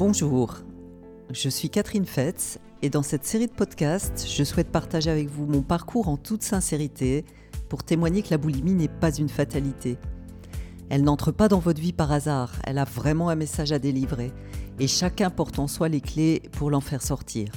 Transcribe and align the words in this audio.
Bonjour, 0.00 0.54
je 1.30 1.50
suis 1.50 1.68
Catherine 1.68 2.06
Fetz 2.06 2.58
et 2.80 2.88
dans 2.88 3.02
cette 3.02 3.26
série 3.26 3.48
de 3.48 3.52
podcasts, 3.52 4.26
je 4.26 4.44
souhaite 4.44 4.72
partager 4.72 5.10
avec 5.10 5.28
vous 5.28 5.44
mon 5.44 5.60
parcours 5.60 6.08
en 6.08 6.16
toute 6.16 6.42
sincérité 6.42 7.26
pour 7.68 7.82
témoigner 7.82 8.22
que 8.22 8.30
la 8.30 8.38
boulimie 8.38 8.72
n'est 8.72 8.88
pas 8.88 9.14
une 9.14 9.28
fatalité. 9.28 9.98
Elle 10.88 11.04
n'entre 11.04 11.32
pas 11.32 11.48
dans 11.48 11.58
votre 11.58 11.82
vie 11.82 11.92
par 11.92 12.12
hasard, 12.12 12.54
elle 12.64 12.78
a 12.78 12.84
vraiment 12.84 13.28
un 13.28 13.34
message 13.34 13.72
à 13.72 13.78
délivrer 13.78 14.32
et 14.78 14.88
chacun 14.88 15.28
porte 15.28 15.58
en 15.58 15.66
soi 15.66 15.90
les 15.90 16.00
clés 16.00 16.40
pour 16.52 16.70
l'en 16.70 16.80
faire 16.80 17.02
sortir. 17.02 17.52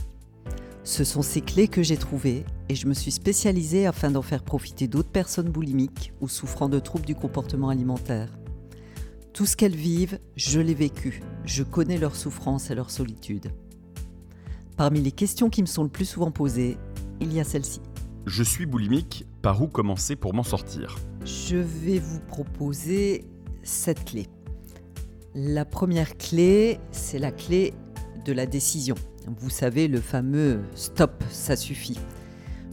Ce 0.83 1.05
sont 1.05 1.21
ces 1.21 1.39
clés 1.39 1.69
que 1.69 1.81
j'ai 1.81 1.95
trouvées 1.95 2.43
et 2.67 2.75
je 2.75 2.87
me 2.87 2.93
suis 2.93 3.11
spécialisée 3.11 3.87
afin 3.87 4.11
d'en 4.11 4.21
faire 4.21 4.43
profiter 4.43 4.89
d'autres 4.89 5.11
personnes 5.13 5.49
boulimiques 5.49 6.11
ou 6.19 6.27
souffrant 6.27 6.67
de 6.67 6.79
troubles 6.79 7.05
du 7.05 7.15
comportement 7.15 7.69
alimentaire. 7.69 8.27
Tout 9.33 9.47
ce 9.47 9.57
qu'elles 9.57 9.75
vivent, 9.75 10.19
je 10.35 10.59
l'ai 10.59 10.75
vécu. 10.75 11.23
Je 11.43 11.63
connais 11.63 11.97
leur 11.97 12.15
souffrance 12.15 12.69
et 12.69 12.75
leur 12.75 12.91
solitude. 12.91 13.47
Parmi 14.77 15.01
les 15.01 15.11
questions 15.11 15.49
qui 15.49 15.63
me 15.63 15.67
sont 15.67 15.81
le 15.81 15.89
plus 15.89 16.05
souvent 16.05 16.29
posées, 16.29 16.77
il 17.19 17.33
y 17.33 17.39
a 17.39 17.43
celle-ci. 17.43 17.81
Je 18.27 18.43
suis 18.43 18.67
boulimique, 18.67 19.25
par 19.41 19.59
où 19.63 19.67
commencer 19.67 20.15
pour 20.15 20.35
m'en 20.35 20.43
sortir? 20.43 20.99
Je 21.25 21.55
vais 21.55 21.97
vous 21.97 22.19
proposer 22.19 23.25
cette 23.63 24.05
clé. 24.05 24.27
La 25.33 25.65
première 25.65 26.15
clé, 26.15 26.79
c'est 26.91 27.17
la 27.17 27.31
clé 27.31 27.73
de 28.25 28.33
la 28.33 28.45
décision. 28.45 28.95
Vous 29.39 29.49
savez, 29.49 29.87
le 29.87 29.99
fameux 29.99 30.61
stop, 30.75 31.23
ça 31.31 31.55
suffit. 31.55 31.97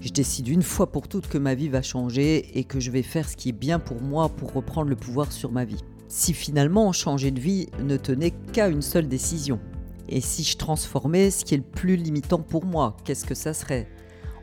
Je 0.02 0.10
décide 0.10 0.48
une 0.48 0.62
fois 0.62 0.92
pour 0.92 1.08
toutes 1.08 1.26
que 1.26 1.38
ma 1.38 1.54
vie 1.54 1.70
va 1.70 1.80
changer 1.80 2.58
et 2.58 2.64
que 2.64 2.80
je 2.80 2.90
vais 2.90 3.02
faire 3.02 3.30
ce 3.30 3.36
qui 3.36 3.48
est 3.48 3.52
bien 3.52 3.78
pour 3.78 4.02
moi 4.02 4.28
pour 4.28 4.52
reprendre 4.52 4.90
le 4.90 4.96
pouvoir 4.96 5.32
sur 5.32 5.52
ma 5.52 5.64
vie 5.64 5.82
si 6.10 6.34
finalement 6.34 6.92
changer 6.92 7.30
de 7.30 7.40
vie 7.40 7.68
ne 7.78 7.96
tenait 7.96 8.32
qu'à 8.52 8.68
une 8.68 8.82
seule 8.82 9.08
décision 9.08 9.60
Et 10.08 10.20
si 10.20 10.42
je 10.42 10.58
transformais 10.58 11.30
ce 11.30 11.44
qui 11.44 11.54
est 11.54 11.58
le 11.58 11.62
plus 11.62 11.94
limitant 11.94 12.40
pour 12.40 12.66
moi, 12.66 12.96
qu'est-ce 13.04 13.24
que 13.24 13.36
ça 13.36 13.54
serait? 13.54 13.88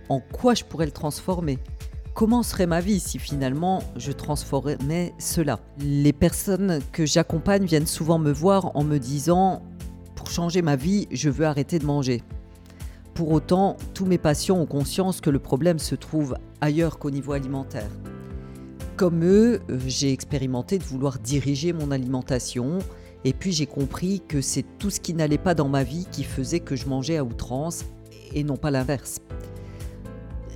En 0.08 0.22
quoi 0.22 0.54
je 0.54 0.64
pourrais 0.64 0.86
le 0.86 0.94
transformer? 0.94 1.60
Comment 2.14 2.42
serait 2.42 2.68
ma 2.68 2.80
vie 2.80 3.02
si 3.02 3.20
finalement 3.20 3.84
je 3.98 4.14
transformais 4.14 5.14
cela? 5.20 5.60
Les 5.78 6.14
personnes 6.14 6.80
que 6.94 7.06
j'accompagne 7.06 7.66
viennent 7.66 7.86
souvent 7.86 8.18
me 8.18 8.32
voir 8.32 8.76
en 8.76 8.86
me 8.86 8.98
disant 8.98 9.62
Pour 10.16 10.32
changer 10.32 10.62
ma 10.62 10.78
vie, 10.78 11.08
je 11.12 11.30
veux 11.30 11.46
arrêter 11.46 11.80
de 11.80 11.86
manger. 11.86 12.24
Pour 13.14 13.32
autant, 13.32 13.76
tous 13.94 14.06
mes 14.06 14.18
patients 14.18 14.58
ont 14.58 14.66
conscience 14.66 15.20
que 15.20 15.30
le 15.30 15.40
problème 15.40 15.80
se 15.80 15.96
trouve 15.96 16.38
ailleurs 16.62 16.98
qu'au 16.98 17.12
niveau 17.12 17.34
alimentaire. 17.34 17.90
Comme 18.98 19.24
eux, 19.24 19.62
euh, 19.70 19.80
j'ai 19.86 20.12
expérimenté 20.12 20.80
de 20.80 20.84
vouloir 20.84 21.20
diriger 21.20 21.72
mon 21.72 21.92
alimentation 21.92 22.80
et 23.26 23.32
puis 23.32 23.52
j'ai 23.52 23.68
compris 23.68 24.24
que 24.28 24.42
c'est 24.42 24.66
tout 24.80 24.90
ce 24.90 25.00
qui 25.00 25.14
n'allait 25.14 25.38
pas 25.38 25.54
dans 25.54 25.70
ma 25.70 25.84
vie 25.84 26.08
qui 26.12 26.24
faisait 26.24 26.62
que 26.62 26.76
je 26.76 26.88
mangeais 26.88 27.18
à 27.18 27.24
outrance 27.24 27.86
et 28.34 28.44
non 28.44 28.58
pas 28.58 28.72
l'inverse. 28.72 29.20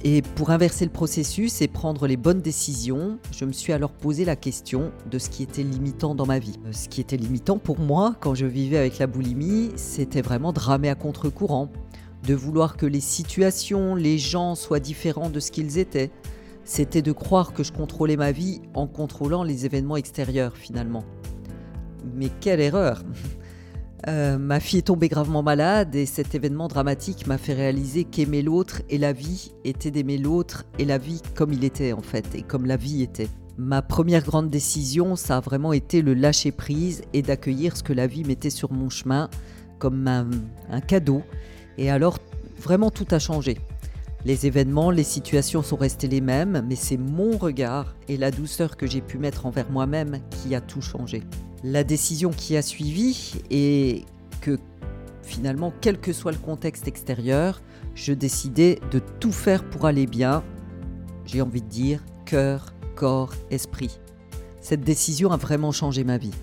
Et 0.04 0.24
pour 0.24 0.50
inverser 0.50 0.86
le 0.86 0.92
processus 0.92 1.62
et 1.62 1.68
prendre 1.68 2.08
les 2.08 2.18
bonnes 2.18 2.42
décisions, 2.42 3.20
je 3.32 3.46
me 3.46 3.52
suis 3.52 3.74
alors 3.74 3.92
posé 3.92 4.26
la 4.26 4.36
question 4.36 4.92
de 5.12 5.20
ce 5.20 5.30
qui 5.30 5.44
était 5.44 5.62
limitant 5.62 6.16
dans 6.16 6.26
ma 6.26 6.40
vie. 6.40 6.58
Euh, 6.66 6.72
ce 6.72 6.90
qui 6.90 7.00
était 7.00 7.18
limitant 7.18 7.60
pour 7.60 7.78
moi 7.78 8.16
quand 8.22 8.34
je 8.34 8.48
vivais 8.48 8.78
avec 8.78 8.98
la 8.98 9.06
boulimie, 9.06 9.70
c'était 9.76 10.24
vraiment 10.24 10.52
de 10.52 10.60
ramer 10.60 10.90
à 10.90 10.96
contre-courant, 10.96 11.70
de 12.26 12.34
vouloir 12.34 12.76
que 12.76 12.88
les 12.88 13.02
situations, 13.02 13.94
les 13.94 14.18
gens 14.18 14.56
soient 14.56 14.80
différents 14.80 15.30
de 15.30 15.40
ce 15.40 15.52
qu'ils 15.52 15.78
étaient, 15.78 16.10
c'était 16.64 17.02
de 17.02 17.12
croire 17.12 17.54
que 17.54 17.64
je 17.64 17.72
contrôlais 17.72 18.18
ma 18.18 18.32
vie 18.32 18.62
en 18.74 18.88
contrôlant 18.88 19.44
les 19.44 19.66
événements 19.66 19.98
extérieurs 19.98 20.56
finalement. 20.58 21.04
Mais 22.16 22.30
quelle 22.40 22.60
erreur 22.62 23.04
euh, 24.08 24.38
Ma 24.38 24.60
fille 24.60 24.80
est 24.80 24.84
tombée 24.84 25.10
gravement 25.10 25.44
malade 25.44 25.96
et 25.96 26.06
cet 26.06 26.36
événement 26.36 26.68
dramatique 26.68 27.28
m'a 27.28 27.38
fait 27.38 27.54
réaliser 27.54 28.04
qu'aimer 28.04 28.42
l'autre 28.42 28.82
et 28.90 28.98
la 28.98 29.14
vie 29.14 29.52
était 29.64 29.92
d'aimer 29.92 30.18
l'autre 30.18 30.66
et 30.80 30.86
la 30.86 30.98
vie 30.98 31.22
comme 31.36 31.54
il 31.54 31.64
était 31.64 31.94
en 31.94 32.02
fait 32.02 32.26
et 32.36 32.42
comme 32.42 32.66
la 32.66 32.78
vie 32.78 33.02
était. 33.02 33.30
Ma 33.58 33.82
première 33.82 34.24
grande 34.24 34.50
décision, 34.50 35.16
ça 35.16 35.38
a 35.38 35.40
vraiment 35.40 35.74
été 35.74 36.02
le 36.02 36.14
lâcher 36.14 36.52
prise 36.52 37.04
et 37.14 37.22
d'accueillir 37.22 37.76
ce 37.78 37.84
que 37.84 37.94
la 37.94 38.08
vie 38.08 38.24
mettait 38.24 38.50
sur 38.50 38.72
mon 38.72 38.90
chemin 38.90 39.30
comme 39.78 40.08
un 40.08 40.82
cadeau. 40.82 41.22
Et 41.78 41.90
alors, 41.90 42.18
vraiment 42.60 42.92
tout 42.92 43.08
a 43.12 43.20
changé. 43.20 43.58
Les 44.24 44.46
événements, 44.46 44.92
les 44.92 45.04
situations 45.04 45.64
sont 45.64 45.78
restées 45.78 46.08
les 46.08 46.22
mêmes, 46.22 46.64
mais 46.68 46.76
c'est 46.76 46.98
mon 46.98 47.38
regard 47.38 47.96
et 48.08 48.18
la 48.18 48.30
douceur 48.30 48.78
que 48.78 48.86
j'ai 48.86 49.02
pu 49.02 49.18
mettre 49.18 49.48
envers 49.48 49.72
moi-même 49.72 50.20
qui 50.30 50.54
a 50.54 50.62
tout 50.62 50.82
changé. 50.82 51.24
La 51.64 51.84
décision 51.84 52.30
qui 52.30 52.56
a 52.56 52.62
suivi 52.62 53.34
est 53.50 54.06
que 54.42 54.60
finalement, 55.24 55.74
quel 55.82 56.00
que 56.00 56.14
soit 56.14 56.32
le 56.32 56.38
contexte 56.38 56.88
extérieur, 56.88 57.62
je 57.96 58.14
décidais 58.14 58.80
de 58.92 59.00
tout 59.20 59.32
faire 59.32 59.68
pour 59.68 59.86
aller 59.86 60.06
bien. 60.06 60.44
J'ai 61.26 61.42
envie 61.42 61.62
de 61.62 61.68
dire 61.68 62.04
cœur, 62.26 62.74
corps, 62.96 63.34
esprit. 63.50 64.00
Cette 64.60 64.82
décision 64.82 65.32
a 65.32 65.38
vraiment 65.38 65.72
changé 65.72 66.04
ma 66.04 66.20
vie. 66.20 66.34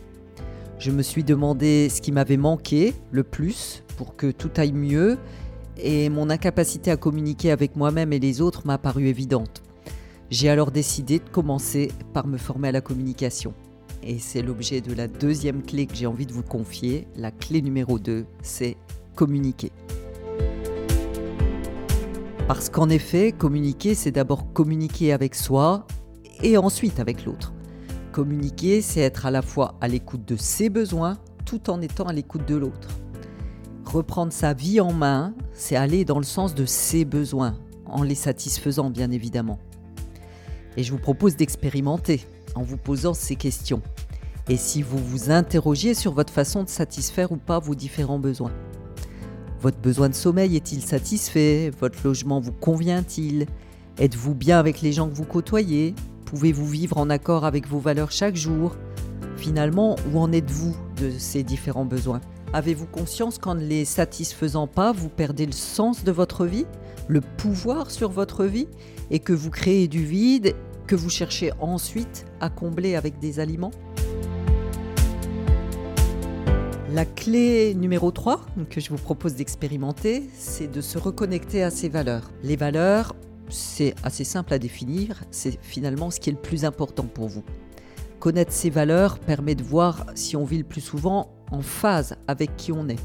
Je 0.81 0.91
me 0.91 1.03
suis 1.03 1.23
demandé 1.23 1.89
ce 1.89 2.01
qui 2.01 2.11
m'avait 2.11 2.37
manqué 2.37 2.95
le 3.13 3.23
plus 3.23 3.85
pour 3.97 4.17
que 4.17 4.31
tout 4.31 4.51
aille 4.57 4.73
mieux 4.73 5.19
et 5.79 6.09
mon 6.09 6.31
incapacité 6.31 6.91
à 6.91 6.97
communiquer 6.97 7.51
avec 7.51 7.77
moi-même 7.77 8.13
et 8.13 8.19
les 8.19 8.41
autres 8.41 8.67
m'a 8.67 8.79
paru 8.79 9.07
évidente. 9.07 9.63
J'ai 10.31 10.49
alors 10.49 10.71
décidé 10.71 11.19
de 11.21 11.29
commencer 11.29 11.91
par 12.13 12.27
me 12.27 12.37
former 12.37 12.69
à 12.69 12.73
la 12.73 12.81
communication. 12.81 13.55
Et 14.03 14.19
c'est 14.19 14.43
l'objet 14.43 14.81
de 14.81 14.93
la 14.93 15.09
deuxième 15.09 15.63
clé 15.63 15.87
que 15.87 15.95
j'ai 15.95 16.07
envie 16.07 16.27
de 16.27 16.33
vous 16.33 16.43
confier. 16.43 17.09
La 17.17 17.31
clé 17.31 17.63
numéro 17.63 17.99
2, 17.99 18.27
c'est 18.43 18.77
communiquer. 19.15 19.73
Parce 22.47 22.69
qu'en 22.69 22.89
effet, 22.89 23.33
communiquer, 23.33 23.95
c'est 23.95 24.13
d'abord 24.13 24.53
communiquer 24.53 25.13
avec 25.13 25.35
soi 25.35 25.87
et 26.43 26.57
ensuite 26.57 27.01
avec 27.01 27.25
l'autre. 27.25 27.53
Communiquer, 28.13 28.81
c'est 28.81 29.01
être 29.01 29.27
à 29.27 29.31
la 29.31 29.43
fois 29.43 29.77
à 29.81 29.89
l'écoute 29.89 30.27
de 30.27 30.37
ses 30.37 30.71
besoins 30.71 31.19
tout 31.45 31.71
en 31.71 31.81
étant 31.81 32.05
à 32.05 32.13
l'écoute 32.13 32.47
de 32.47 32.57
l'autre. 32.57 32.89
Reprendre 33.89 34.35
sa 34.35 34.53
vie 34.53 34.83
en 34.83 34.93
main, 34.93 35.33
c'est 35.55 35.75
aller 35.75 36.05
dans 36.05 36.19
le 36.19 36.25
sens 36.25 36.55
de 36.55 36.67
ses 36.67 37.07
besoins, 37.07 37.57
en 37.87 38.03
les 38.03 38.15
satisfaisant 38.15 38.91
bien 38.91 39.11
évidemment. 39.11 39.59
Et 40.77 40.83
je 40.83 40.93
vous 40.93 40.99
propose 40.99 41.37
d'expérimenter 41.37 42.27
en 42.55 42.63
vous 42.63 42.77
posant 42.77 43.15
ces 43.15 43.35
questions. 43.35 43.81
Et 44.51 44.59
si 44.59 44.83
vous 44.83 44.99
vous 44.99 45.31
interrogiez 45.31 45.95
sur 45.95 46.13
votre 46.13 46.31
façon 46.31 46.65
de 46.65 46.69
satisfaire 46.69 47.33
ou 47.33 47.39
pas 47.39 47.61
vos 47.61 47.75
différents 47.75 48.19
besoins. 48.19 48.53
Votre 49.63 49.79
besoin 49.79 50.11
de 50.11 50.15
sommeil 50.15 50.55
est-il 50.55 50.83
satisfait? 50.83 51.71
Votre 51.81 52.01
logement 52.05 52.41
vous 52.41 52.53
convient-il? 52.53 53.47
Êtes-vous 53.97 54.35
bien 54.35 54.59
avec 54.59 54.83
les 54.83 54.93
gens 54.93 55.09
que 55.09 55.15
vous 55.15 55.25
côtoyez? 55.25 55.95
Pouvez-vous 56.27 56.67
vivre 56.67 56.99
en 56.99 57.09
accord 57.09 57.47
avec 57.47 57.67
vos 57.67 57.79
valeurs 57.79 58.13
chaque 58.13 58.37
jour? 58.37 58.77
Finalement, 59.39 59.97
où 60.13 60.19
en 60.19 60.31
êtes-vous 60.31 60.77
de 61.01 61.11
ces 61.11 61.43
différents 61.43 61.87
besoins? 61.87 62.21
Avez-vous 62.55 62.87
conscience 62.87 63.37
qu'en 63.37 63.55
ne 63.55 63.65
les 63.65 63.85
satisfaisant 63.85 64.67
pas, 64.67 64.93
vous 64.93 65.11
perdez 65.11 65.45
le 65.45 65.53
sens 65.53 66.03
de 66.03 66.11
votre 66.11 66.47
vie, 66.47 66.65
le 67.07 67.21
pouvoir 67.21 67.91
sur 67.91 68.11
votre 68.11 68.45
vie, 68.45 68.69
et 69.11 69.19
que 69.19 69.35
vous 69.35 69.51
créez 69.51 69.87
du 69.87 70.03
vide 70.03 70.55
que 70.87 70.97
vous 70.97 71.11
cherchez 71.11 71.53
ensuite 71.61 72.25
à 72.41 72.49
combler 72.49 72.97
avec 72.97 73.19
des 73.19 73.39
aliments? 73.39 73.71
La 76.95 77.05
clé 77.05 77.75
numéro 77.75 78.11
3 78.11 78.41
que 78.71 78.81
je 78.81 78.89
vous 78.89 78.97
propose 78.97 79.35
d'expérimenter, 79.35 80.23
c'est 80.33 80.73
de 80.73 80.81
se 80.81 80.97
reconnecter 80.97 81.63
à 81.63 81.71
ses 81.71 81.91
valeurs. 81.91 82.31
Les 82.43 82.57
valeurs, 82.57 83.15
c'est 83.51 83.95
assez 84.03 84.25
simple 84.25 84.55
à 84.55 84.59
définir, 84.59 85.23
c'est 85.31 85.59
finalement 85.61 86.11
ce 86.11 86.19
qui 86.19 86.31
est 86.31 86.33
le 86.33 86.41
plus 86.41 86.65
important 86.65 87.05
pour 87.05 87.29
vous. 87.29 87.45
Connaître 88.21 88.53
ses 88.53 88.71
valeurs 88.71 89.19
permet 89.19 89.55
de 89.55 89.63
voir 89.63 90.07
si 90.15 90.35
on 90.35 90.47
vit 90.47 90.59
le 90.59 90.65
plus 90.65 90.81
souvent 90.81 91.31
en 91.51 91.63
phase 91.63 92.17
avec 92.27 92.57
qui 92.57 92.73
on 92.73 92.89
est. 92.89 93.01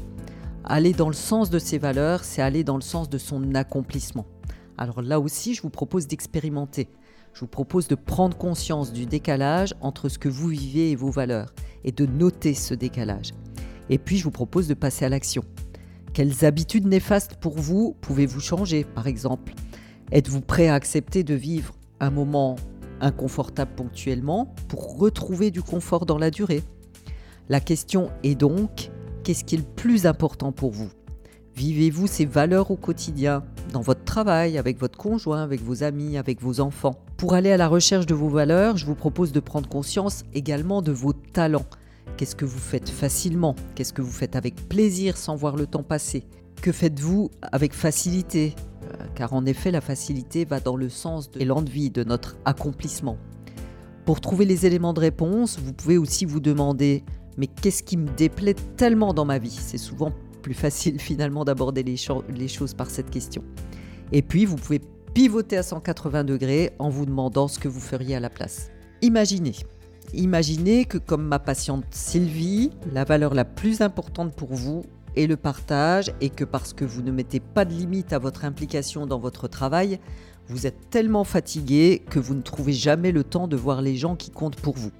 Aller 0.64 0.92
dans 0.92 1.08
le 1.08 1.14
sens 1.14 1.50
de 1.50 1.58
ses 1.58 1.78
valeurs, 1.78 2.24
c'est 2.24 2.42
aller 2.42 2.64
dans 2.64 2.76
le 2.76 2.82
sens 2.82 3.08
de 3.10 3.18
son 3.18 3.54
accomplissement. 3.54 4.26
Alors 4.78 5.02
là 5.02 5.20
aussi, 5.20 5.54
je 5.54 5.62
vous 5.62 5.70
propose 5.70 6.06
d'expérimenter. 6.06 6.88
Je 7.34 7.40
vous 7.40 7.48
propose 7.48 7.88
de 7.88 7.94
prendre 7.94 8.36
conscience 8.36 8.92
du 8.92 9.06
décalage 9.06 9.74
entre 9.80 10.08
ce 10.08 10.18
que 10.18 10.28
vous 10.28 10.48
vivez 10.48 10.90
et 10.90 10.96
vos 10.96 11.10
valeurs 11.10 11.52
et 11.84 11.92
de 11.92 12.06
noter 12.06 12.54
ce 12.54 12.74
décalage. 12.74 13.32
Et 13.90 13.98
puis, 13.98 14.16
je 14.16 14.24
vous 14.24 14.30
propose 14.30 14.68
de 14.68 14.74
passer 14.74 15.04
à 15.04 15.08
l'action. 15.08 15.44
Quelles 16.14 16.44
habitudes 16.44 16.86
néfastes 16.86 17.34
pour 17.34 17.58
vous 17.58 17.96
pouvez-vous 18.00 18.40
changer, 18.40 18.84
par 18.84 19.06
exemple 19.06 19.52
Êtes-vous 20.12 20.42
prêt 20.42 20.68
à 20.68 20.74
accepter 20.74 21.24
de 21.24 21.34
vivre 21.34 21.74
un 21.98 22.10
moment 22.10 22.56
inconfortable 23.00 23.72
ponctuellement 23.74 24.54
pour 24.68 24.96
retrouver 24.98 25.50
du 25.50 25.62
confort 25.62 26.06
dans 26.06 26.18
la 26.18 26.30
durée? 26.30 26.62
La 27.50 27.60
question 27.60 28.10
est 28.22 28.34
donc, 28.34 28.90
qu'est-ce 29.22 29.44
qui 29.44 29.56
est 29.56 29.58
le 29.58 29.64
plus 29.64 30.06
important 30.06 30.50
pour 30.50 30.70
vous? 30.70 30.88
Vivez-vous 31.54 32.06
ces 32.06 32.24
valeurs 32.24 32.70
au 32.70 32.76
quotidien, 32.76 33.44
dans 33.70 33.82
votre 33.82 34.02
travail, 34.04 34.56
avec 34.56 34.78
votre 34.80 34.98
conjoint, 34.98 35.42
avec 35.42 35.60
vos 35.60 35.82
amis, 35.82 36.16
avec 36.16 36.40
vos 36.40 36.60
enfants? 36.60 36.96
Pour 37.18 37.34
aller 37.34 37.52
à 37.52 37.58
la 37.58 37.68
recherche 37.68 38.06
de 38.06 38.14
vos 38.14 38.30
valeurs, 38.30 38.78
je 38.78 38.86
vous 38.86 38.94
propose 38.94 39.30
de 39.30 39.40
prendre 39.40 39.68
conscience 39.68 40.24
également 40.32 40.80
de 40.80 40.90
vos 40.90 41.12
talents. 41.12 41.66
Qu'est-ce 42.16 42.34
que 42.34 42.46
vous 42.46 42.58
faites 42.58 42.88
facilement? 42.88 43.54
Qu'est-ce 43.74 43.92
que 43.92 44.02
vous 44.02 44.10
faites 44.10 44.36
avec 44.36 44.68
plaisir 44.68 45.16
sans 45.18 45.36
voir 45.36 45.56
le 45.56 45.66
temps 45.66 45.82
passer? 45.82 46.24
Que 46.62 46.72
faites-vous 46.72 47.30
avec 47.52 47.74
facilité? 47.74 48.54
Euh, 48.84 49.04
Car 49.14 49.34
en 49.34 49.44
effet, 49.44 49.70
la 49.70 49.82
facilité 49.82 50.46
va 50.46 50.60
dans 50.60 50.76
le 50.76 50.88
sens 50.88 51.30
de 51.30 51.44
l'envie, 51.44 51.90
de 51.90 52.04
notre 52.04 52.36
accomplissement. 52.46 53.18
Pour 54.06 54.20
trouver 54.20 54.44
les 54.44 54.66
éléments 54.66 54.92
de 54.92 55.00
réponse, 55.00 55.58
vous 55.58 55.72
pouvez 55.72 55.98
aussi 55.98 56.24
vous 56.24 56.40
demander 56.40 57.04
mais 57.36 57.46
qu'est-ce 57.46 57.82
qui 57.82 57.96
me 57.96 58.08
déplaît 58.08 58.54
tellement 58.76 59.14
dans 59.14 59.24
ma 59.24 59.38
vie? 59.38 59.50
C'est 59.50 59.78
souvent 59.78 60.12
plus 60.42 60.54
facile 60.54 60.98
finalement 61.00 61.44
d'aborder 61.44 61.82
les, 61.82 61.96
choses 62.48 62.74
par 62.74 62.90
cette 62.90 63.10
question. 63.10 63.42
Et 64.12 64.22
puis, 64.22 64.44
vous 64.44 64.56
pouvez 64.56 64.80
pivoter 65.14 65.56
à 65.56 65.62
180 65.62 66.24
degrés 66.24 66.72
en 66.78 66.88
vous 66.88 67.06
demandant 67.06 67.48
ce 67.48 67.58
que 67.58 67.68
vous 67.68 67.80
feriez 67.80 68.16
à 68.16 68.20
la 68.20 68.30
place. 68.30 68.70
Imaginez, 69.02 69.54
Imaginez 70.12 70.84
que 70.84 70.98
comme 70.98 71.26
ma 71.26 71.38
patiente 71.38 71.86
Sylvie, 71.90 72.70
la 72.92 73.04
valeur 73.04 73.34
la 73.34 73.44
plus 73.44 73.80
importante 73.80 74.32
pour 74.34 74.54
vous 74.54 74.84
est 75.16 75.26
le 75.26 75.36
partage 75.36 76.12
et 76.20 76.30
que 76.30 76.44
parce 76.44 76.72
que 76.72 76.84
vous 76.84 77.02
ne 77.02 77.10
mettez 77.10 77.40
pas 77.40 77.64
de 77.64 77.72
limite 77.72 78.12
à 78.12 78.18
votre 78.18 78.44
implication 78.44 79.06
dans 79.06 79.18
votre 79.18 79.48
travail, 79.48 79.98
vous 80.46 80.66
êtes 80.66 80.90
tellement 80.90 81.24
fatigué 81.24 82.02
que 82.10 82.18
vous 82.18 82.34
ne 82.34 82.42
trouvez 82.42 82.72
jamais 82.72 83.12
le 83.12 83.24
temps 83.24 83.48
de 83.48 83.56
voir 83.56 83.82
les 83.82 83.96
gens 83.96 84.14
qui 84.14 84.30
comptent 84.30 84.60
pour 84.60 84.76
vous. 84.76 84.92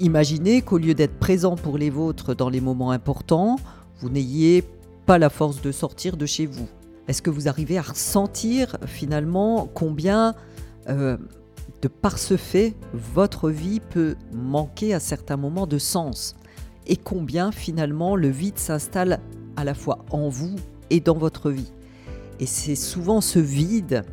Imaginez 0.00 0.60
qu'au 0.60 0.78
lieu 0.78 0.94
d'être 0.94 1.18
présent 1.20 1.54
pour 1.54 1.78
les 1.78 1.88
vôtres 1.88 2.34
dans 2.34 2.48
les 2.48 2.60
moments 2.60 2.90
importants, 2.90 3.56
vous 4.00 4.08
n'ayez 4.08 4.64
pas 5.06 5.18
la 5.18 5.30
force 5.30 5.62
de 5.62 5.70
sortir 5.70 6.16
de 6.16 6.26
chez 6.26 6.46
vous. 6.46 6.66
Est-ce 7.06 7.22
que 7.22 7.30
vous 7.30 7.48
arrivez 7.48 7.78
à 7.78 7.82
ressentir 7.82 8.76
finalement 8.86 9.68
combien 9.72 10.34
euh, 10.88 11.16
de 11.80 11.86
par 11.86 12.18
ce 12.18 12.36
fait, 12.36 12.74
votre 12.92 13.50
vie 13.50 13.78
peut 13.78 14.16
manquer 14.32 14.94
à 14.94 15.00
certains 15.00 15.36
moments 15.36 15.68
de 15.68 15.78
sens? 15.78 16.34
Et 16.88 16.96
combien 16.96 17.52
finalement 17.52 18.16
le 18.16 18.28
vide 18.28 18.58
s'installe 18.58 19.20
à 19.56 19.62
la 19.62 19.74
fois 19.74 20.04
en 20.10 20.28
vous 20.28 20.56
et 20.90 20.98
dans 20.98 21.16
votre 21.16 21.50
vie? 21.52 21.70
Et 22.40 22.46
c'est 22.46 22.74
souvent 22.74 23.20
ce 23.20 23.38
vide 23.38 24.04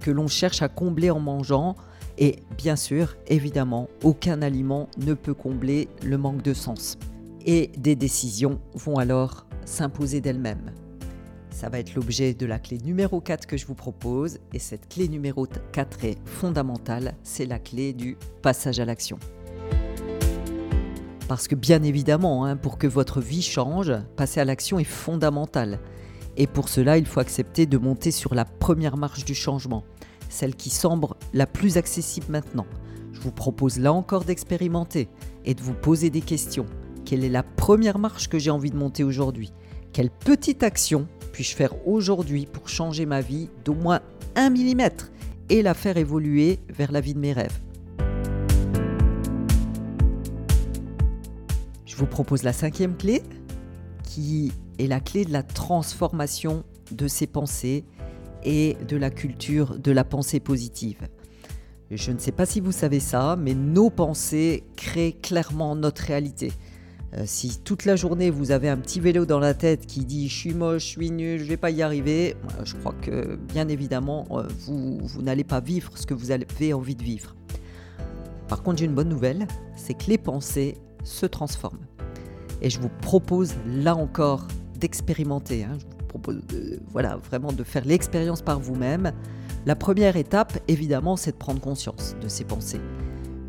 que 0.00 0.10
l'on 0.10 0.26
cherche 0.26 0.62
à 0.62 0.68
combler 0.68 1.10
en 1.10 1.20
mangeant 1.20 1.76
et 2.18 2.36
bien 2.56 2.74
sûr, 2.74 3.16
évidemment, 3.28 3.88
aucun 4.02 4.42
aliment 4.42 4.88
ne 4.98 5.14
peut 5.14 5.34
combler 5.34 5.88
le 6.04 6.18
manque 6.18 6.42
de 6.42 6.52
sens. 6.52 6.98
Et 7.46 7.70
des 7.78 7.94
décisions 7.94 8.60
vont 8.74 8.96
alors 8.96 9.46
s'imposer 9.64 10.20
d'elles-mêmes. 10.20 10.72
Ça 11.50 11.68
va 11.68 11.78
être 11.78 11.94
l'objet 11.94 12.34
de 12.34 12.44
la 12.44 12.58
clé 12.58 12.78
numéro 12.84 13.20
4 13.20 13.46
que 13.46 13.56
je 13.56 13.66
vous 13.66 13.74
propose. 13.74 14.38
Et 14.52 14.58
cette 14.58 14.88
clé 14.88 15.08
numéro 15.08 15.46
4 15.72 16.04
est 16.04 16.18
fondamentale, 16.24 17.14
c'est 17.22 17.46
la 17.46 17.60
clé 17.60 17.92
du 17.92 18.16
passage 18.42 18.80
à 18.80 18.84
l'action. 18.84 19.18
Parce 21.28 21.46
que 21.46 21.54
bien 21.54 21.82
évidemment, 21.82 22.44
hein, 22.44 22.56
pour 22.56 22.78
que 22.78 22.86
votre 22.86 23.20
vie 23.20 23.42
change, 23.42 23.92
passer 24.16 24.40
à 24.40 24.44
l'action 24.44 24.78
est 24.78 24.84
fondamental. 24.84 25.78
Et 26.36 26.46
pour 26.46 26.68
cela, 26.68 26.98
il 26.98 27.06
faut 27.06 27.20
accepter 27.20 27.66
de 27.66 27.78
monter 27.78 28.10
sur 28.10 28.34
la 28.34 28.44
première 28.44 28.96
marche 28.96 29.24
du 29.24 29.34
changement, 29.34 29.84
celle 30.28 30.54
qui 30.54 30.70
semble 30.70 31.08
la 31.32 31.46
plus 31.46 31.76
accessible 31.76 32.26
maintenant. 32.28 32.66
Je 33.12 33.20
vous 33.20 33.32
propose 33.32 33.78
là 33.78 33.92
encore 33.92 34.24
d'expérimenter 34.24 35.08
et 35.44 35.54
de 35.54 35.62
vous 35.62 35.74
poser 35.74 36.10
des 36.10 36.20
questions. 36.20 36.66
Quelle 37.04 37.24
est 37.24 37.30
la 37.30 37.42
première 37.42 37.98
marche 37.98 38.28
que 38.28 38.38
j'ai 38.38 38.50
envie 38.50 38.70
de 38.70 38.76
monter 38.76 39.02
aujourd'hui? 39.02 39.52
Quelle 39.92 40.10
petite 40.10 40.62
action 40.62 41.08
puis-je 41.32 41.56
faire 41.56 41.74
aujourd'hui 41.86 42.46
pour 42.46 42.68
changer 42.68 43.06
ma 43.06 43.20
vie 43.20 43.48
d'au 43.64 43.74
moins 43.74 44.00
un 44.36 44.50
millimètre 44.50 45.10
et 45.48 45.62
la 45.62 45.74
faire 45.74 45.96
évoluer 45.96 46.58
vers 46.68 46.92
la 46.92 47.00
vie 47.00 47.14
de 47.14 47.18
mes 47.18 47.32
rêves? 47.32 47.58
Je 51.86 51.96
vous 51.96 52.06
propose 52.06 52.42
la 52.42 52.52
cinquième 52.52 52.96
clé, 52.96 53.22
qui 54.04 54.52
est 54.78 54.86
la 54.86 55.00
clé 55.00 55.24
de 55.24 55.32
la 55.32 55.42
transformation 55.42 56.62
de 56.92 57.08
ses 57.08 57.26
pensées 57.26 57.84
et 58.44 58.76
de 58.86 58.96
la 58.96 59.10
culture 59.10 59.78
de 59.78 59.92
la 59.92 60.04
pensée 60.04 60.40
positive. 60.40 61.08
Je 61.90 62.12
ne 62.12 62.18
sais 62.18 62.32
pas 62.32 62.44
si 62.44 62.60
vous 62.60 62.72
savez 62.72 63.00
ça, 63.00 63.36
mais 63.36 63.54
nos 63.54 63.88
pensées 63.88 64.64
créent 64.76 65.12
clairement 65.12 65.74
notre 65.74 66.02
réalité. 66.02 66.52
Euh, 67.14 67.22
si 67.24 67.60
toute 67.64 67.86
la 67.86 67.96
journée 67.96 68.28
vous 68.28 68.50
avez 68.50 68.68
un 68.68 68.76
petit 68.76 69.00
vélo 69.00 69.24
dans 69.24 69.38
la 69.38 69.54
tête 69.54 69.86
qui 69.86 70.04
dit 70.04 70.28
je 70.28 70.34
suis 70.34 70.52
moche, 70.52 70.82
je 70.82 70.88
suis 70.88 71.10
nul, 71.10 71.38
je 71.40 71.44
vais 71.44 71.56
pas 71.56 71.70
y 71.70 71.80
arriver, 71.80 72.36
je 72.64 72.74
crois 72.74 72.92
que 73.00 73.36
bien 73.36 73.68
évidemment 73.68 74.26
euh, 74.32 74.46
vous, 74.66 75.00
n'allez 75.22 75.44
pas 75.44 75.60
vivre 75.60 75.96
ce 75.96 76.04
que 76.04 76.12
vous 76.12 76.30
avez 76.32 76.74
envie 76.74 76.94
de 76.94 77.02
vivre. 77.02 77.34
Par 78.46 78.62
contre 78.62 78.80
j'ai 78.80 78.84
une 78.84 78.94
bonne 78.94 79.08
nouvelle, 79.08 79.46
c'est 79.74 79.94
que 79.94 80.08
les 80.08 80.18
pensées 80.18 80.76
se 81.02 81.24
transforment. 81.24 81.86
Et 82.60 82.68
je 82.68 82.78
vous 82.78 82.90
propose 83.00 83.54
là 83.66 83.96
encore 83.96 84.46
d'expérimenter. 84.78 85.64
Hein. 85.64 85.78
Voilà, 86.90 87.16
vraiment 87.16 87.52
de 87.52 87.64
faire 87.64 87.84
l'expérience 87.84 88.42
par 88.42 88.60
vous-même. 88.60 89.12
La 89.66 89.76
première 89.76 90.16
étape, 90.16 90.58
évidemment, 90.68 91.16
c'est 91.16 91.32
de 91.32 91.36
prendre 91.36 91.60
conscience 91.60 92.16
de 92.20 92.28
ces 92.28 92.44
pensées. 92.44 92.80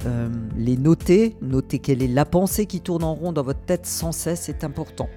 Euh, 0.05 0.29
les 0.57 0.77
noter, 0.77 1.35
noter 1.41 1.79
quelle 1.79 2.01
est 2.01 2.07
la 2.07 2.25
pensée 2.25 2.65
qui 2.65 2.81
tourne 2.81 3.03
en 3.03 3.13
rond 3.13 3.33
dans 3.33 3.43
votre 3.43 3.61
tête 3.61 3.85
sans 3.85 4.11
cesse, 4.11 4.41
c'est 4.41 4.63
important. 4.63 5.09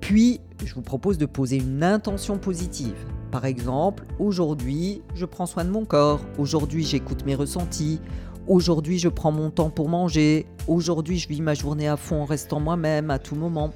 Puis, 0.00 0.40
je 0.64 0.74
vous 0.74 0.82
propose 0.82 1.18
de 1.18 1.26
poser 1.26 1.56
une 1.56 1.82
intention 1.82 2.38
positive. 2.38 2.96
Par 3.30 3.44
exemple, 3.44 4.04
aujourd'hui, 4.18 5.02
je 5.14 5.26
prends 5.26 5.46
soin 5.46 5.64
de 5.64 5.70
mon 5.70 5.84
corps, 5.84 6.20
aujourd'hui, 6.38 6.84
j'écoute 6.84 7.26
mes 7.26 7.34
ressentis, 7.34 8.00
aujourd'hui, 8.46 8.98
je 8.98 9.08
prends 9.08 9.32
mon 9.32 9.50
temps 9.50 9.70
pour 9.70 9.88
manger, 9.88 10.46
aujourd'hui, 10.66 11.18
je 11.18 11.28
vis 11.28 11.42
ma 11.42 11.54
journée 11.54 11.88
à 11.88 11.96
fond 11.96 12.22
en 12.22 12.24
restant 12.24 12.58
moi-même 12.58 13.10
à 13.10 13.18
tout 13.18 13.34
moment, 13.34 13.72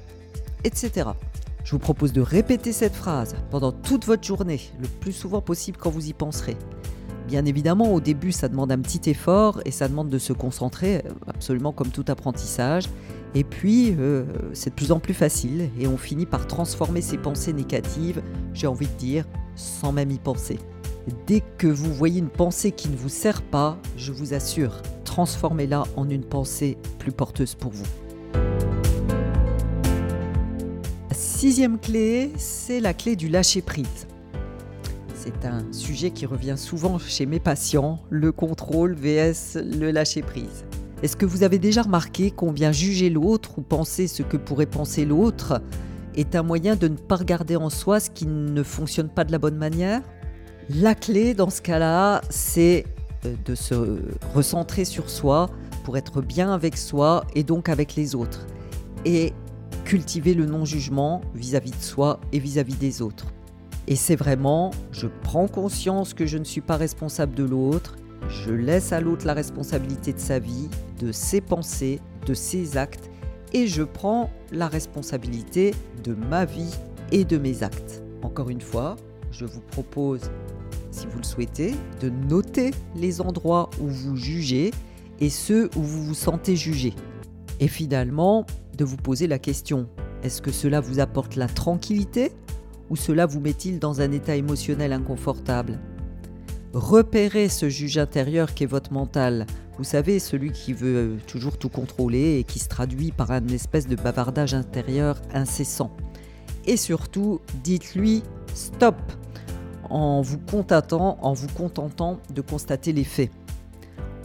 etc. 0.63 1.09
Je 1.63 1.71
vous 1.71 1.79
propose 1.79 2.11
de 2.11 2.21
répéter 2.21 2.73
cette 2.73 2.95
phrase 2.95 3.35
pendant 3.49 3.71
toute 3.71 4.05
votre 4.05 4.23
journée, 4.23 4.59
le 4.81 4.87
plus 4.87 5.13
souvent 5.13 5.41
possible 5.41 5.77
quand 5.79 5.89
vous 5.89 6.07
y 6.07 6.13
penserez. 6.13 6.57
Bien 7.27 7.45
évidemment, 7.45 7.93
au 7.93 8.01
début, 8.01 8.33
ça 8.33 8.49
demande 8.49 8.71
un 8.71 8.79
petit 8.79 9.09
effort 9.09 9.61
et 9.65 9.71
ça 9.71 9.87
demande 9.87 10.09
de 10.09 10.19
se 10.19 10.33
concentrer, 10.33 11.03
absolument 11.25 11.71
comme 11.71 11.87
tout 11.87 12.03
apprentissage. 12.09 12.83
Et 13.33 13.45
puis, 13.45 13.95
euh, 13.97 14.25
c'est 14.53 14.71
de 14.71 14.75
plus 14.75 14.91
en 14.91 14.99
plus 14.99 15.13
facile 15.13 15.69
et 15.79 15.87
on 15.87 15.97
finit 15.97 16.25
par 16.25 16.47
transformer 16.47 17.01
ses 17.01 17.17
pensées 17.17 17.53
négatives, 17.53 18.21
j'ai 18.53 18.67
envie 18.67 18.87
de 18.87 18.97
dire, 18.97 19.25
sans 19.55 19.93
même 19.93 20.11
y 20.11 20.19
penser. 20.19 20.59
Dès 21.27 21.41
que 21.57 21.67
vous 21.67 21.93
voyez 21.93 22.19
une 22.19 22.29
pensée 22.29 22.71
qui 22.71 22.89
ne 22.89 22.95
vous 22.95 23.09
sert 23.09 23.41
pas, 23.41 23.77
je 23.97 24.11
vous 24.11 24.33
assure, 24.33 24.81
transformez-la 25.05 25.83
en 25.95 26.09
une 26.09 26.23
pensée 26.23 26.77
plus 26.99 27.11
porteuse 27.11 27.55
pour 27.55 27.71
vous. 27.71 27.87
Sixième 31.43 31.77
clé, 31.77 32.31
c'est 32.37 32.79
la 32.79 32.93
clé 32.93 33.17
du 33.17 33.27
lâcher-prise. 33.27 34.07
C'est 35.13 35.45
un 35.45 35.73
sujet 35.73 36.11
qui 36.11 36.25
revient 36.25 36.55
souvent 36.55 36.97
chez 36.97 37.25
mes 37.25 37.41
patients, 37.41 37.99
le 38.09 38.31
contrôle 38.31 38.95
vs 38.95 39.57
le 39.57 39.91
lâcher-prise. 39.91 40.63
Est-ce 41.01 41.17
que 41.17 41.25
vous 41.25 41.43
avez 41.43 41.59
déjà 41.59 41.81
remarqué 41.81 42.31
combien 42.31 42.71
juger 42.71 43.09
l'autre 43.09 43.59
ou 43.59 43.61
penser 43.61 44.07
ce 44.07 44.23
que 44.23 44.37
pourrait 44.37 44.67
penser 44.67 45.03
l'autre 45.03 45.61
est 46.15 46.33
un 46.33 46.43
moyen 46.43 46.77
de 46.77 46.87
ne 46.87 46.95
pas 46.95 47.17
regarder 47.17 47.57
en 47.57 47.69
soi 47.69 47.99
ce 47.99 48.09
qui 48.09 48.25
ne 48.25 48.63
fonctionne 48.63 49.09
pas 49.09 49.25
de 49.25 49.33
la 49.33 49.37
bonne 49.37 49.57
manière? 49.57 50.01
La 50.69 50.95
clé 50.95 51.33
dans 51.33 51.49
ce 51.49 51.61
cas-là, 51.61 52.21
c'est 52.29 52.85
euh, 53.25 53.35
de 53.43 53.53
se 53.53 53.99
recentrer 54.33 54.85
sur 54.85 55.09
soi 55.09 55.49
pour 55.83 55.97
être 55.97 56.21
bien 56.21 56.53
avec 56.53 56.77
soi 56.77 57.25
et 57.35 57.43
donc 57.43 57.67
avec 57.67 57.97
les 57.97 58.15
autres. 58.15 58.47
Et 59.03 59.33
cultiver 59.93 60.33
le 60.33 60.47
non-jugement 60.47 61.21
vis-à-vis 61.35 61.69
de 61.69 61.83
soi 61.83 62.19
et 62.31 62.39
vis-à-vis 62.39 62.77
des 62.77 63.03
autres. 63.03 63.27
Et 63.85 63.95
c'est 63.95 64.15
vraiment, 64.15 64.71
je 64.91 65.05
prends 65.05 65.47
conscience 65.47 66.15
que 66.15 66.25
je 66.25 66.39
ne 66.39 66.43
suis 66.43 66.61
pas 66.61 66.77
responsable 66.77 67.35
de 67.35 67.43
l'autre, 67.43 67.95
je 68.27 68.49
laisse 68.49 68.91
à 68.91 68.99
l'autre 68.99 69.27
la 69.27 69.35
responsabilité 69.35 70.11
de 70.11 70.17
sa 70.17 70.39
vie, 70.39 70.67
de 70.99 71.11
ses 71.11 71.41
pensées, 71.41 71.99
de 72.25 72.33
ses 72.33 72.75
actes, 72.75 73.11
et 73.53 73.67
je 73.67 73.83
prends 73.83 74.31
la 74.51 74.67
responsabilité 74.67 75.75
de 76.03 76.15
ma 76.15 76.45
vie 76.45 76.73
et 77.11 77.23
de 77.23 77.37
mes 77.37 77.61
actes. 77.61 78.01
Encore 78.23 78.49
une 78.49 78.61
fois, 78.61 78.95
je 79.29 79.45
vous 79.45 79.61
propose, 79.61 80.21
si 80.89 81.05
vous 81.05 81.19
le 81.19 81.23
souhaitez, 81.23 81.75
de 82.01 82.09
noter 82.09 82.71
les 82.95 83.21
endroits 83.21 83.69
où 83.79 83.85
vous 83.89 84.15
jugez 84.15 84.71
et 85.19 85.29
ceux 85.29 85.69
où 85.75 85.83
vous 85.83 86.03
vous 86.03 86.15
sentez 86.15 86.55
jugé. 86.55 86.95
Et 87.59 87.67
finalement, 87.67 88.45
de 88.77 88.85
vous 88.85 88.97
poser 88.97 89.27
la 89.27 89.39
question, 89.39 89.87
est-ce 90.23 90.41
que 90.41 90.51
cela 90.51 90.79
vous 90.79 90.99
apporte 90.99 91.35
la 91.35 91.47
tranquillité 91.47 92.31
ou 92.89 92.95
cela 92.95 93.25
vous 93.25 93.39
met-il 93.39 93.79
dans 93.79 94.01
un 94.01 94.11
état 94.11 94.35
émotionnel 94.35 94.93
inconfortable? 94.93 95.79
Repérez 96.73 97.49
ce 97.49 97.69
juge 97.69 97.97
intérieur 97.97 98.53
qu'est 98.53 98.65
votre 98.65 98.93
mental. 98.93 99.45
Vous 99.77 99.83
savez, 99.83 100.19
celui 100.19 100.51
qui 100.51 100.73
veut 100.73 100.95
euh, 100.95 101.17
toujours 101.27 101.57
tout 101.57 101.69
contrôler 101.69 102.39
et 102.39 102.43
qui 102.43 102.59
se 102.59 102.67
traduit 102.67 103.11
par 103.11 103.31
un 103.31 103.47
espèce 103.47 103.87
de 103.87 103.95
bavardage 103.95 104.53
intérieur 104.53 105.21
incessant. 105.33 105.91
Et 106.65 106.77
surtout, 106.77 107.41
dites-lui 107.63 108.23
stop 108.53 108.95
en 109.89 110.21
vous 110.21 110.39
en 110.89 111.33
vous 111.33 111.47
contentant 111.49 112.19
de 112.33 112.41
constater 112.41 112.93
les 112.93 113.03
faits. 113.03 113.29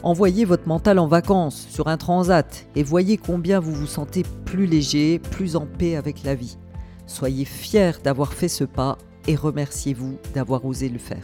Envoyez 0.01 0.45
votre 0.45 0.65
mental 0.65 0.97
en 0.97 1.07
vacances 1.07 1.67
sur 1.69 1.87
un 1.87 1.97
transat 1.97 2.65
et 2.75 2.83
voyez 2.83 3.17
combien 3.17 3.59
vous 3.59 3.73
vous 3.73 3.85
sentez 3.85 4.23
plus 4.45 4.65
léger, 4.65 5.19
plus 5.19 5.57
en 5.57 5.65
paix 5.65 5.97
avec 5.97 6.23
la 6.23 6.35
vie. 6.35 6.57
Soyez 7.05 7.43
fiers 7.43 7.91
d'avoir 8.01 8.31
fait 8.31 8.47
ce 8.47 8.63
pas 8.63 8.97
et 9.27 9.35
remerciez-vous 9.35 10.17
d'avoir 10.33 10.63
osé 10.63 10.87
le 10.87 10.99
faire. 10.99 11.23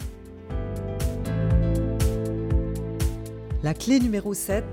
La 3.63 3.73
clé 3.73 4.01
numéro 4.01 4.33
7, 4.33 4.65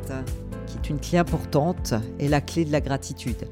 qui 0.66 0.78
est 0.78 0.90
une 0.90 0.98
clé 0.98 1.18
importante, 1.18 1.94
est 2.18 2.28
la 2.28 2.40
clé 2.40 2.64
de 2.64 2.72
la 2.72 2.80
gratitude. 2.80 3.46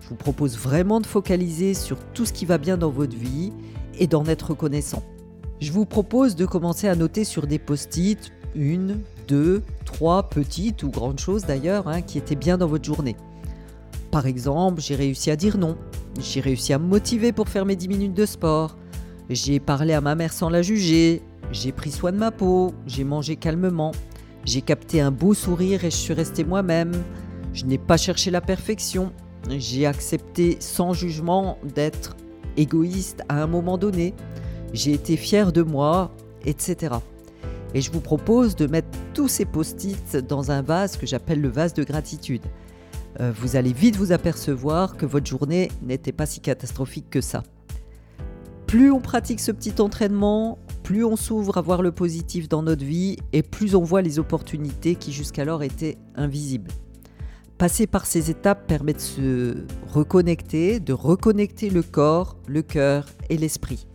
Je 0.00 0.08
vous 0.08 0.16
propose 0.16 0.56
vraiment 0.56 1.02
de 1.02 1.06
focaliser 1.06 1.74
sur 1.74 1.98
tout 2.14 2.24
ce 2.24 2.32
qui 2.32 2.46
va 2.46 2.56
bien 2.56 2.78
dans 2.78 2.90
votre 2.90 3.16
vie 3.16 3.52
et 3.98 4.06
d'en 4.06 4.24
être 4.24 4.50
reconnaissant. 4.50 5.02
Je 5.60 5.72
vous 5.72 5.84
propose 5.84 6.36
de 6.36 6.46
commencer 6.46 6.88
à 6.88 6.96
noter 6.96 7.24
sur 7.24 7.46
des 7.46 7.58
post-it 7.58 8.32
une, 8.54 9.00
deux, 9.28 9.62
trois 9.84 10.24
petites 10.24 10.82
ou 10.82 10.90
grandes 10.90 11.20
choses 11.20 11.44
d'ailleurs 11.44 11.88
hein, 11.88 12.02
qui 12.02 12.18
étaient 12.18 12.36
bien 12.36 12.58
dans 12.58 12.66
votre 12.66 12.84
journée. 12.84 13.16
Par 14.10 14.26
exemple, 14.26 14.80
j'ai 14.80 14.96
réussi 14.96 15.30
à 15.30 15.36
dire 15.36 15.56
non, 15.56 15.76
j'ai 16.20 16.40
réussi 16.40 16.72
à 16.72 16.78
me 16.78 16.86
motiver 16.86 17.32
pour 17.32 17.48
faire 17.48 17.64
mes 17.64 17.76
10 17.76 17.88
minutes 17.88 18.14
de 18.14 18.26
sport, 18.26 18.76
j'ai 19.28 19.60
parlé 19.60 19.92
à 19.92 20.00
ma 20.00 20.14
mère 20.16 20.32
sans 20.32 20.48
la 20.48 20.62
juger, 20.62 21.22
j'ai 21.52 21.70
pris 21.70 21.92
soin 21.92 22.10
de 22.12 22.16
ma 22.16 22.32
peau, 22.32 22.74
j'ai 22.86 23.04
mangé 23.04 23.36
calmement, 23.36 23.92
j'ai 24.44 24.62
capté 24.62 25.00
un 25.00 25.12
beau 25.12 25.34
sourire 25.34 25.84
et 25.84 25.90
je 25.90 25.96
suis 25.96 26.14
resté 26.14 26.44
moi-même, 26.44 26.92
je 27.52 27.64
n'ai 27.64 27.78
pas 27.78 27.96
cherché 27.96 28.30
la 28.30 28.40
perfection, 28.40 29.12
j'ai 29.48 29.86
accepté 29.86 30.56
sans 30.60 30.92
jugement 30.92 31.58
d'être 31.74 32.16
égoïste 32.56 33.22
à 33.28 33.42
un 33.42 33.46
moment 33.46 33.78
donné, 33.78 34.14
j'ai 34.72 34.92
été 34.92 35.16
fier 35.16 35.52
de 35.52 35.62
moi, 35.62 36.12
etc. 36.44 36.96
Et 37.74 37.80
je 37.80 37.90
vous 37.92 38.00
propose 38.00 38.56
de 38.56 38.66
mettre 38.66 38.88
tous 39.14 39.28
ces 39.28 39.44
post-it 39.44 40.16
dans 40.16 40.50
un 40.50 40.62
vase 40.62 40.96
que 40.96 41.06
j'appelle 41.06 41.40
le 41.40 41.48
vase 41.48 41.74
de 41.74 41.84
gratitude. 41.84 42.42
Euh, 43.20 43.32
vous 43.34 43.56
allez 43.56 43.72
vite 43.72 43.96
vous 43.96 44.12
apercevoir 44.12 44.96
que 44.96 45.06
votre 45.06 45.26
journée 45.26 45.70
n'était 45.82 46.12
pas 46.12 46.26
si 46.26 46.40
catastrophique 46.40 47.10
que 47.10 47.20
ça. 47.20 47.42
Plus 48.66 48.90
on 48.90 49.00
pratique 49.00 49.40
ce 49.40 49.50
petit 49.50 49.80
entraînement, 49.80 50.58
plus 50.84 51.04
on 51.04 51.16
s'ouvre 51.16 51.58
à 51.58 51.60
voir 51.60 51.82
le 51.82 51.92
positif 51.92 52.48
dans 52.48 52.62
notre 52.62 52.84
vie 52.84 53.16
et 53.32 53.42
plus 53.42 53.74
on 53.74 53.82
voit 53.82 54.02
les 54.02 54.18
opportunités 54.18 54.94
qui 54.94 55.12
jusqu'alors 55.12 55.62
étaient 55.62 55.98
invisibles. 56.14 56.70
Passer 57.58 57.86
par 57.86 58.06
ces 58.06 58.30
étapes 58.30 58.66
permet 58.66 58.94
de 58.94 59.00
se 59.00 59.66
reconnecter, 59.88 60.80
de 60.80 60.92
reconnecter 60.92 61.68
le 61.68 61.82
corps, 61.82 62.36
le 62.46 62.62
cœur 62.62 63.06
et 63.28 63.36
l'esprit. 63.36 63.86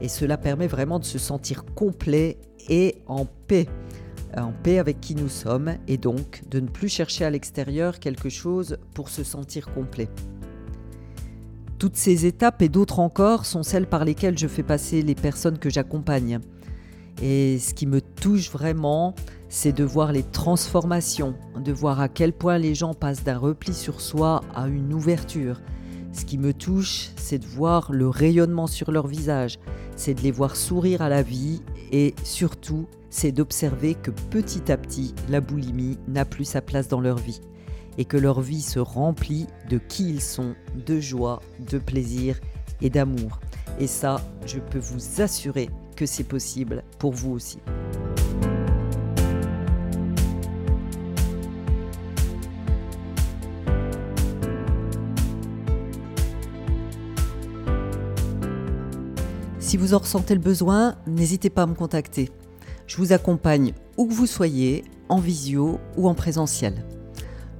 Et 0.00 0.08
cela 0.08 0.36
permet 0.36 0.66
vraiment 0.66 0.98
de 0.98 1.04
se 1.04 1.18
sentir 1.18 1.64
complet 1.74 2.38
et 2.68 2.96
en 3.06 3.26
paix, 3.46 3.66
en 4.36 4.52
paix 4.52 4.78
avec 4.78 5.00
qui 5.00 5.14
nous 5.14 5.28
sommes, 5.28 5.74
et 5.86 5.96
donc 5.96 6.42
de 6.50 6.60
ne 6.60 6.68
plus 6.68 6.88
chercher 6.88 7.24
à 7.24 7.30
l'extérieur 7.30 7.98
quelque 7.98 8.28
chose 8.28 8.78
pour 8.94 9.08
se 9.08 9.24
sentir 9.24 9.72
complet. 9.72 10.08
Toutes 11.78 11.96
ces 11.96 12.26
étapes 12.26 12.60
et 12.62 12.68
d'autres 12.68 12.98
encore 12.98 13.46
sont 13.46 13.62
celles 13.62 13.86
par 13.86 14.04
lesquelles 14.04 14.36
je 14.36 14.48
fais 14.48 14.64
passer 14.64 15.00
les 15.02 15.14
personnes 15.14 15.58
que 15.58 15.70
j'accompagne. 15.70 16.40
Et 17.22 17.58
ce 17.58 17.72
qui 17.72 17.86
me 17.86 18.00
touche 18.00 18.50
vraiment, 18.50 19.14
c'est 19.48 19.72
de 19.72 19.84
voir 19.84 20.12
les 20.12 20.24
transformations, 20.24 21.34
de 21.56 21.72
voir 21.72 22.00
à 22.00 22.08
quel 22.08 22.32
point 22.32 22.58
les 22.58 22.74
gens 22.74 22.94
passent 22.94 23.24
d'un 23.24 23.38
repli 23.38 23.74
sur 23.74 24.00
soi 24.00 24.42
à 24.54 24.66
une 24.66 24.92
ouverture. 24.92 25.60
Ce 26.12 26.24
qui 26.24 26.36
me 26.36 26.52
touche, 26.52 27.10
c'est 27.16 27.38
de 27.38 27.46
voir 27.46 27.92
le 27.92 28.08
rayonnement 28.08 28.66
sur 28.66 28.90
leur 28.90 29.06
visage, 29.06 29.58
c'est 29.98 30.14
de 30.14 30.22
les 30.22 30.30
voir 30.30 30.56
sourire 30.56 31.02
à 31.02 31.08
la 31.08 31.22
vie 31.22 31.60
et 31.90 32.14
surtout, 32.22 32.86
c'est 33.10 33.32
d'observer 33.32 33.94
que 33.94 34.12
petit 34.12 34.70
à 34.70 34.76
petit, 34.76 35.12
la 35.28 35.40
boulimie 35.40 35.98
n'a 36.06 36.24
plus 36.24 36.44
sa 36.44 36.62
place 36.62 36.86
dans 36.86 37.00
leur 37.00 37.18
vie 37.18 37.40
et 37.98 38.04
que 38.04 38.16
leur 38.16 38.40
vie 38.40 38.62
se 38.62 38.78
remplit 38.78 39.48
de 39.68 39.78
qui 39.78 40.08
ils 40.08 40.22
sont, 40.22 40.54
de 40.86 41.00
joie, 41.00 41.42
de 41.68 41.78
plaisir 41.78 42.38
et 42.80 42.90
d'amour. 42.90 43.40
Et 43.80 43.88
ça, 43.88 44.20
je 44.46 44.60
peux 44.60 44.78
vous 44.78 45.20
assurer 45.20 45.68
que 45.96 46.06
c'est 46.06 46.24
possible 46.24 46.84
pour 47.00 47.12
vous 47.12 47.32
aussi. 47.32 47.58
Si 59.68 59.76
vous 59.76 59.92
en 59.92 59.98
ressentez 59.98 60.32
le 60.32 60.40
besoin, 60.40 60.94
n'hésitez 61.06 61.50
pas 61.50 61.64
à 61.64 61.66
me 61.66 61.74
contacter. 61.74 62.30
Je 62.86 62.96
vous 62.96 63.12
accompagne 63.12 63.74
où 63.98 64.06
que 64.06 64.14
vous 64.14 64.24
soyez, 64.24 64.82
en 65.10 65.18
visio 65.18 65.78
ou 65.98 66.08
en 66.08 66.14
présentiel. 66.14 66.86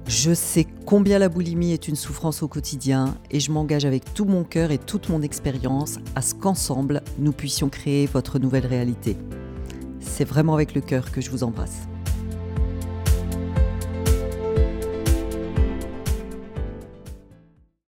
Je 0.07 0.33
sais 0.33 0.65
combien 0.87 1.19
la 1.19 1.29
boulimie 1.29 1.71
est 1.71 1.87
une 1.87 1.95
souffrance 1.95 2.41
au 2.41 2.47
quotidien 2.47 3.15
et 3.29 3.39
je 3.39 3.51
m'engage 3.51 3.85
avec 3.85 4.11
tout 4.15 4.25
mon 4.25 4.43
cœur 4.43 4.71
et 4.71 4.79
toute 4.79 5.09
mon 5.09 5.21
expérience 5.21 5.99
à 6.15 6.23
ce 6.23 6.33
qu'ensemble, 6.33 7.03
nous 7.19 7.31
puissions 7.31 7.69
créer 7.69 8.07
votre 8.07 8.39
nouvelle 8.39 8.65
réalité. 8.65 9.15
C'est 9.99 10.25
vraiment 10.25 10.55
avec 10.55 10.73
le 10.73 10.81
cœur 10.81 11.11
que 11.11 11.21
je 11.21 11.29
vous 11.29 11.43
embrasse. 11.43 11.81